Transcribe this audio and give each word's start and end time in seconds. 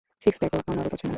Six 0.21 0.37
প্যাকও 0.39 0.59
আমারও 0.67 0.89
পছন্দ 0.89 1.03
না। 1.03 1.09